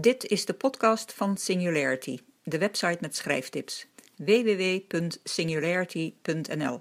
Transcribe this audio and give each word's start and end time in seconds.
Dit 0.00 0.24
is 0.24 0.44
de 0.44 0.54
podcast 0.54 1.12
van 1.12 1.36
Singularity, 1.36 2.18
de 2.42 2.58
website 2.58 2.98
met 3.00 3.16
schrijftips. 3.16 3.86
www.singularity.nl 4.16 6.80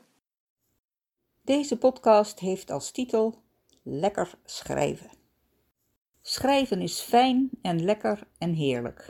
Deze 1.41 1.77
podcast 1.77 2.39
heeft 2.39 2.71
als 2.71 2.91
titel 2.91 3.41
Lekker 3.83 4.29
schrijven. 4.45 5.09
Schrijven 6.21 6.81
is 6.81 6.99
fijn 6.99 7.49
en 7.61 7.83
lekker 7.83 8.19
en 8.37 8.53
heerlijk. 8.53 9.07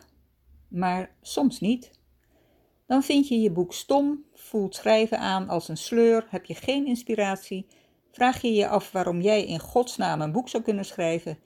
Maar 0.68 1.16
soms 1.22 1.60
niet. 1.60 1.92
Dan 2.86 3.04
vind 3.04 3.28
je 3.28 3.40
je 3.40 3.52
boek 3.52 3.74
stom, 3.74 4.26
voelt 4.34 4.76
schrijven 4.76 5.20
aan 5.20 5.50
als 5.50 5.68
een 5.68 5.78
sleur, 5.78 6.28
heb 6.30 6.46
je 6.46 6.56
geen 6.56 6.86
inspiratie, 6.86 7.68
vraag 8.12 8.42
je 8.42 8.54
je 8.54 8.68
af 8.68 8.92
waarom 8.92 9.22
jij 9.22 9.46
in 9.46 9.60
godsnaam 9.60 10.22
een 10.22 10.32
boek 10.32 10.50
zou 10.50 10.64
kunnen 10.64 10.86
schrijven 10.86 11.40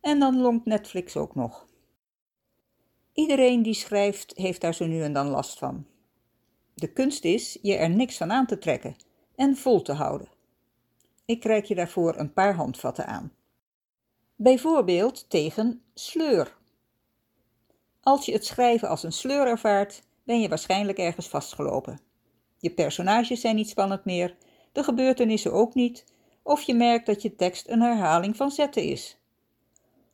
en 0.00 0.18
dan 0.18 0.40
lonkt 0.40 0.66
Netflix 0.66 1.16
ook 1.16 1.34
nog. 1.34 1.67
Iedereen 3.18 3.62
die 3.62 3.74
schrijft 3.74 4.32
heeft 4.36 4.60
daar 4.60 4.74
zo 4.74 4.86
nu 4.86 5.02
en 5.02 5.12
dan 5.12 5.26
last 5.26 5.58
van. 5.58 5.86
De 6.74 6.92
kunst 6.92 7.24
is 7.24 7.58
je 7.62 7.76
er 7.76 7.90
niks 7.90 8.16
van 8.16 8.32
aan 8.32 8.46
te 8.46 8.58
trekken 8.58 8.96
en 9.34 9.56
vol 9.56 9.82
te 9.82 9.92
houden. 9.92 10.28
Ik 11.24 11.44
reik 11.44 11.64
je 11.64 11.74
daarvoor 11.74 12.16
een 12.16 12.32
paar 12.32 12.54
handvatten 12.54 13.06
aan. 13.06 13.32
Bijvoorbeeld 14.36 15.30
tegen 15.30 15.82
sleur. 15.94 16.56
Als 18.00 18.26
je 18.26 18.32
het 18.32 18.46
schrijven 18.46 18.88
als 18.88 19.02
een 19.02 19.12
sleur 19.12 19.46
ervaart, 19.46 20.02
ben 20.24 20.40
je 20.40 20.48
waarschijnlijk 20.48 20.98
ergens 20.98 21.28
vastgelopen. 21.28 22.00
Je 22.58 22.70
personages 22.70 23.40
zijn 23.40 23.56
niet 23.56 23.68
spannend 23.68 24.04
meer, 24.04 24.36
de 24.72 24.82
gebeurtenissen 24.82 25.52
ook 25.52 25.74
niet, 25.74 26.04
of 26.42 26.62
je 26.62 26.74
merkt 26.74 27.06
dat 27.06 27.22
je 27.22 27.36
tekst 27.36 27.68
een 27.68 27.82
herhaling 27.82 28.36
van 28.36 28.50
zetten 28.50 28.82
is. 28.82 29.18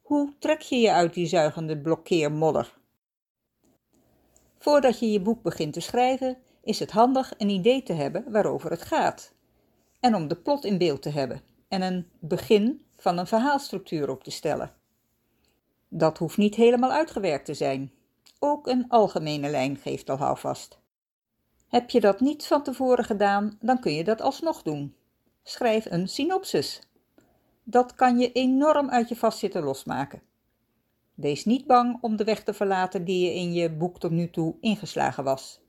Hoe 0.03 0.33
trek 0.39 0.61
je 0.61 0.77
je 0.77 0.93
uit 0.93 1.15
die 1.15 1.27
zuigende 1.27 1.79
blokkeermodder? 1.79 2.83
Voordat 4.65 4.99
je 4.99 5.11
je 5.11 5.21
boek 5.21 5.43
begint 5.43 5.73
te 5.73 5.81
schrijven, 5.81 6.37
is 6.63 6.79
het 6.79 6.91
handig 6.91 7.33
een 7.39 7.49
idee 7.49 7.83
te 7.83 7.93
hebben 7.93 8.25
waarover 8.31 8.71
het 8.71 8.83
gaat. 8.83 9.33
En 10.01 10.15
om 10.15 10.29
de 10.29 10.37
plot 10.37 10.65
in 10.65 10.79
beeld 10.79 11.03
te 11.03 11.09
hebben 11.09 11.43
en 11.69 11.83
een 11.83 12.09
begin 12.19 12.85
van 12.97 13.19
een 13.19 13.27
verhaalstructuur 13.27 14.11
op 14.11 14.25
te 14.25 14.31
stellen. 14.31 14.73
Dat 15.89 16.19
hoeft 16.19 16.37
niet 16.37 16.55
helemaal 16.55 16.91
uitgewerkt 16.93 17.45
te 17.45 17.55
zijn. 17.55 17.93
Ook 18.39 18.67
een 18.67 18.89
algemene 18.89 19.49
lijn 19.49 19.77
geeft 19.77 20.11
al 20.11 20.17
houvast. 20.17 20.79
Heb 21.69 21.91
je 21.91 22.01
dat 22.01 22.21
niet 22.21 22.47
van 22.47 22.63
tevoren 22.63 23.05
gedaan, 23.05 23.59
dan 23.61 23.81
kun 23.81 23.93
je 23.93 24.05
dat 24.05 24.21
alsnog 24.21 24.63
doen. 24.63 24.95
Schrijf 25.43 25.87
een 25.91 26.09
synopsis. 26.09 26.81
Dat 27.63 27.95
kan 27.95 28.19
je 28.19 28.33
enorm 28.33 28.91
uit 28.91 29.09
je 29.09 29.17
vastzitten 29.17 29.63
losmaken. 29.63 30.23
Wees 31.15 31.45
niet 31.45 31.67
bang 31.67 31.99
om 32.01 32.17
de 32.17 32.25
weg 32.25 32.43
te 32.43 32.55
verlaten 32.55 33.05
die 33.05 33.25
je 33.25 33.35
in 33.35 33.53
je 33.53 33.71
boek 33.71 33.99
tot 33.99 34.11
nu 34.11 34.31
toe 34.31 34.57
ingeslagen 34.61 35.25
was. 35.25 35.61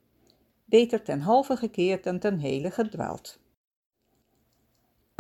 Beter 0.66 1.04
ten 1.04 1.20
halve 1.20 1.58
gekeerd 1.58 2.04
dan 2.04 2.20
ten 2.20 2.40
hele 2.40 2.72
gedwaald. 2.72 3.40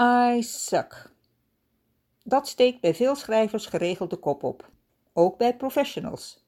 I 0.01 0.43
suck. 0.43 1.13
Dat 2.23 2.47
steekt 2.47 2.81
bij 2.81 2.95
veel 2.95 3.15
schrijvers 3.15 3.65
geregeld 3.65 4.09
de 4.09 4.17
kop 4.17 4.43
op, 4.43 4.69
ook 5.13 5.37
bij 5.37 5.55
professionals. 5.55 6.43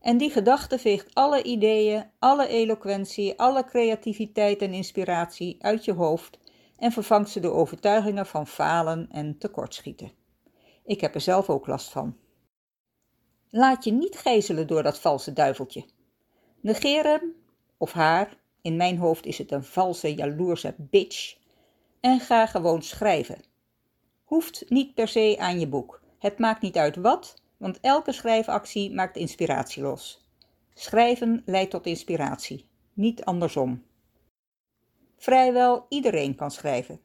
En 0.00 0.16
die 0.16 0.30
gedachte 0.30 0.78
veegt 0.78 1.14
alle 1.14 1.42
ideeën, 1.42 2.04
alle 2.18 2.46
eloquentie, 2.46 3.38
alle 3.38 3.64
creativiteit 3.64 4.62
en 4.62 4.72
inspiratie 4.72 5.56
uit 5.58 5.84
je 5.84 5.92
hoofd 5.92 6.38
en 6.76 6.92
vervangt 6.92 7.30
ze 7.30 7.40
door 7.40 7.54
overtuigingen 7.54 8.26
van 8.26 8.46
falen 8.46 9.08
en 9.10 9.38
tekortschieten. 9.38 10.12
Ik 10.84 11.00
heb 11.00 11.14
er 11.14 11.20
zelf 11.20 11.50
ook 11.50 11.66
last 11.66 11.90
van. 11.90 12.16
Laat 13.50 13.84
je 13.84 13.92
niet 13.92 14.16
gijzelen 14.16 14.66
door 14.66 14.82
dat 14.82 15.00
valse 15.00 15.32
duiveltje. 15.32 15.84
Negeer 16.60 17.04
hem 17.04 17.34
of 17.76 17.92
haar, 17.92 18.36
in 18.62 18.76
mijn 18.76 18.98
hoofd 18.98 19.26
is 19.26 19.38
het 19.38 19.52
een 19.52 19.64
valse, 19.64 20.14
jaloerse 20.14 20.74
bitch, 20.78 21.36
en 22.00 22.20
ga 22.20 22.46
gewoon 22.46 22.82
schrijven. 22.82 23.42
Hoeft 24.24 24.64
niet 24.68 24.94
per 24.94 25.08
se 25.08 25.36
aan 25.38 25.60
je 25.60 25.68
boek. 25.68 26.00
Het 26.18 26.38
maakt 26.38 26.62
niet 26.62 26.76
uit 26.76 26.96
wat, 26.96 27.42
want 27.56 27.80
elke 27.80 28.12
schrijfactie 28.12 28.94
maakt 28.94 29.16
inspiratie 29.16 29.82
los. 29.82 30.28
Schrijven 30.74 31.42
leidt 31.44 31.70
tot 31.70 31.86
inspiratie, 31.86 32.68
niet 32.92 33.24
andersom. 33.24 33.82
Vrijwel 35.16 35.86
iedereen 35.88 36.34
kan 36.34 36.50
schrijven. 36.50 37.00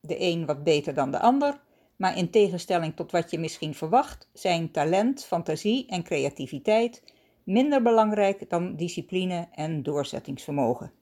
De 0.00 0.20
een 0.20 0.46
wat 0.46 0.64
beter 0.64 0.94
dan 0.94 1.10
de 1.10 1.18
ander, 1.18 1.60
maar 2.00 2.16
in 2.16 2.30
tegenstelling 2.30 2.96
tot 2.96 3.10
wat 3.10 3.30
je 3.30 3.38
misschien 3.38 3.74
verwacht, 3.74 4.28
zijn 4.32 4.70
talent, 4.70 5.24
fantasie 5.24 5.86
en 5.86 6.02
creativiteit 6.02 7.02
minder 7.44 7.82
belangrijk 7.82 8.50
dan 8.50 8.76
discipline 8.76 9.48
en 9.52 9.82
doorzettingsvermogen. 9.82 10.92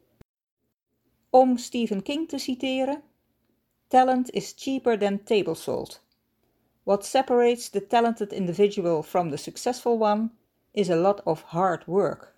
Om 1.31 1.57
Stephen 1.57 2.03
King 2.03 2.29
te 2.29 2.39
citeren: 2.39 3.03
Talent 3.87 4.31
is 4.31 4.55
cheaper 4.57 4.99
than 4.99 5.23
table 5.23 5.55
salt. 5.55 6.03
What 6.83 7.07
separates 7.07 7.69
the 7.69 7.87
talented 7.87 8.33
individual 8.33 9.03
from 9.03 9.31
the 9.31 9.37
successful 9.37 10.01
one 10.01 10.31
is 10.71 10.91
a 10.91 10.97
lot 10.97 11.23
of 11.23 11.43
hard 11.43 11.85
work. 11.85 12.35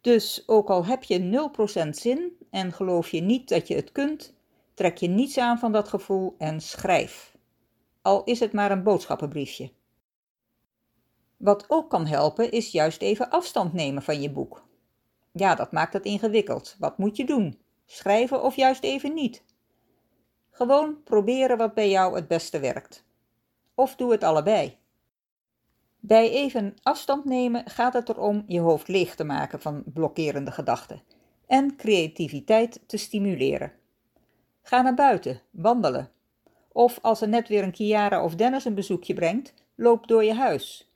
Dus 0.00 0.42
ook 0.46 0.68
al 0.68 0.84
heb 0.84 1.02
je 1.02 1.48
0% 1.86 1.88
zin 1.90 2.36
en 2.50 2.72
geloof 2.72 3.10
je 3.10 3.20
niet 3.20 3.48
dat 3.48 3.68
je 3.68 3.74
het 3.74 3.92
kunt, 3.92 4.35
trek 4.76 4.96
je 4.96 5.08
niets 5.08 5.38
aan 5.38 5.58
van 5.58 5.72
dat 5.72 5.88
gevoel 5.88 6.34
en 6.38 6.60
schrijf. 6.60 7.36
Al 8.02 8.24
is 8.24 8.40
het 8.40 8.52
maar 8.52 8.70
een 8.70 8.82
boodschappenbriefje. 8.82 9.72
Wat 11.36 11.64
ook 11.68 11.90
kan 11.90 12.06
helpen 12.06 12.50
is 12.50 12.70
juist 12.70 13.02
even 13.02 13.30
afstand 13.30 13.72
nemen 13.72 14.02
van 14.02 14.20
je 14.20 14.30
boek. 14.30 14.66
Ja, 15.32 15.54
dat 15.54 15.72
maakt 15.72 15.92
het 15.92 16.04
ingewikkeld. 16.04 16.76
Wat 16.78 16.98
moet 16.98 17.16
je 17.16 17.24
doen? 17.24 17.58
Schrijven 17.86 18.42
of 18.42 18.56
juist 18.56 18.82
even 18.82 19.14
niet? 19.14 19.44
Gewoon 20.50 21.02
proberen 21.02 21.56
wat 21.56 21.74
bij 21.74 21.90
jou 21.90 22.14
het 22.14 22.28
beste 22.28 22.58
werkt. 22.60 23.04
Of 23.74 23.96
doe 23.96 24.12
het 24.12 24.24
allebei. 24.24 24.76
Bij 26.00 26.30
even 26.30 26.74
afstand 26.82 27.24
nemen 27.24 27.70
gaat 27.70 27.92
het 27.92 28.08
erom 28.08 28.44
je 28.46 28.60
hoofd 28.60 28.88
leeg 28.88 29.14
te 29.14 29.24
maken 29.24 29.60
van 29.60 29.82
blokkerende 29.86 30.50
gedachten 30.52 31.02
en 31.46 31.76
creativiteit 31.76 32.80
te 32.86 32.96
stimuleren. 32.96 33.72
Ga 34.66 34.82
naar 34.82 34.94
buiten, 34.94 35.40
wandelen. 35.50 36.10
Of 36.72 36.98
als 37.02 37.20
er 37.20 37.28
net 37.28 37.48
weer 37.48 37.62
een 37.62 37.72
Kiara 37.72 38.24
of 38.24 38.34
Dennis 38.34 38.64
een 38.64 38.74
bezoekje 38.74 39.14
brengt, 39.14 39.54
loop 39.74 40.06
door 40.06 40.24
je 40.24 40.34
huis. 40.34 40.90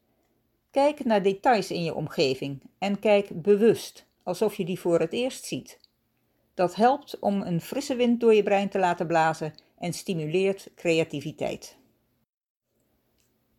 Kijk 0.71 1.05
naar 1.05 1.23
details 1.23 1.71
in 1.71 1.85
je 1.85 1.95
omgeving 1.95 2.63
en 2.79 2.99
kijk 2.99 3.43
bewust, 3.43 4.07
alsof 4.23 4.55
je 4.55 4.65
die 4.65 4.81
voor 4.81 5.01
het 5.01 5.13
eerst 5.13 5.45
ziet. 5.45 5.81
Dat 6.55 6.75
helpt 6.75 7.19
om 7.19 7.43
een 7.43 7.61
frisse 7.61 7.97
wind 7.97 8.21
door 8.21 8.35
je 8.35 8.43
brein 8.43 8.69
te 8.69 8.79
laten 8.79 9.07
blazen 9.07 9.55
en 9.79 9.93
stimuleert 9.93 10.71
creativiteit. 10.75 11.77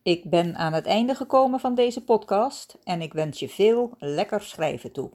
Ik 0.04 0.30
ben 0.30 0.56
aan 0.56 0.74
het 0.74 0.86
einde 0.86 1.16
gekomen 1.16 1.60
van 1.60 1.76
deze 1.76 2.04
podcast 2.04 2.78
en 2.84 3.02
ik 3.02 3.14
wens 3.14 3.40
je 3.40 3.50
veel 3.50 3.96
lekker 4.00 4.42
schrijven 4.42 4.92
toe. 4.92 5.12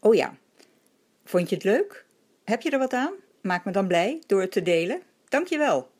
Oh 0.00 0.14
ja, 0.14 0.36
vond 1.24 1.48
je 1.48 1.54
het 1.54 1.64
leuk? 1.64 2.10
Heb 2.52 2.62
je 2.62 2.70
er 2.70 2.78
wat 2.78 2.92
aan? 2.92 3.12
Maak 3.42 3.64
me 3.64 3.72
dan 3.72 3.86
blij 3.86 4.22
door 4.26 4.40
het 4.40 4.52
te 4.52 4.62
delen. 4.62 5.02
Dankjewel. 5.28 5.91